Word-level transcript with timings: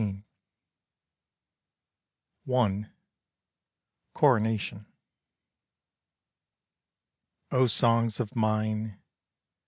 I. 2.51 2.89
CORONATION. 4.15 4.87
Oh 7.51 7.67
songs 7.67 8.19
of 8.19 8.35
mine! 8.35 8.97